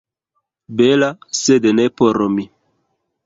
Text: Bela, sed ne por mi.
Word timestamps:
Bela, 0.79 1.09
sed 1.41 1.69
ne 1.81 1.87
por 2.01 2.21
mi. 2.39 2.47